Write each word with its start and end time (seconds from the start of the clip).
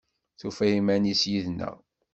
Tufa 0.39 0.65
iman-is 0.77 1.23
yid-neɣ? 1.31 1.75